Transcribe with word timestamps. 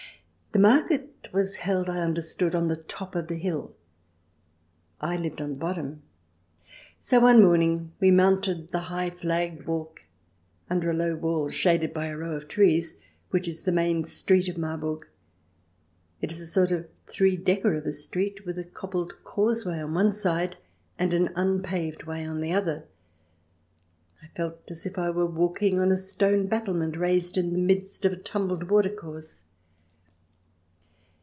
The 0.53 0.59
market 0.59 1.29
was 1.31 1.55
held, 1.55 1.89
I 1.89 2.01
understood, 2.01 2.53
on 2.53 2.65
the 2.65 2.75
top 2.75 3.15
of 3.15 3.29
the 3.29 3.37
hill; 3.37 3.73
I 4.99 5.15
lived 5.15 5.39
at 5.39 5.47
the 5.47 5.53
bottom. 5.55 6.01
So 6.99 7.21
one 7.21 7.41
morning 7.41 7.93
we 8.01 8.11
mounted 8.11 8.71
the 8.71 8.81
high 8.89 9.11
flagged 9.11 9.65
walk 9.65 10.01
under 10.69 10.89
a 10.89 10.93
low 10.93 11.15
wall, 11.15 11.47
shaded 11.47 11.93
by 11.93 12.07
a 12.07 12.17
row 12.17 12.35
of 12.35 12.49
trees, 12.49 12.95
which 13.29 13.47
is 13.47 13.63
the 13.63 13.71
main 13.71 14.03
street 14.03 14.49
of 14.49 14.57
Marburg. 14.57 15.07
It 16.19 16.33
is 16.33 16.41
a 16.41 16.47
sort 16.47 16.73
of 16.73 16.85
three 17.07 17.37
decker 17.37 17.75
of 17.77 17.85
a 17.85 17.93
street, 17.93 18.45
with 18.45 18.59
a 18.59 18.65
cobbled 18.65 19.23
causeway 19.23 19.79
on 19.79 19.93
one 19.93 20.11
side 20.11 20.57
and 20.99 21.13
an 21.13 21.29
unpaved 21.33 22.03
way 22.03 22.25
on 22.25 22.41
the 22.41 22.51
other. 22.51 22.89
I 24.21 24.27
felt 24.35 24.69
as 24.69 24.85
if 24.85 24.97
I 24.97 25.11
were 25.11 25.25
walking 25.25 25.79
on 25.79 25.93
a 25.93 25.97
stone 25.97 26.47
battle 26.47 26.73
ment, 26.73 26.97
raised 26.97 27.37
in 27.37 27.53
the 27.53 27.57
midst 27.57 28.03
of 28.03 28.11
a 28.11 28.17
tumbled 28.17 28.69
watercourse. 28.69 29.45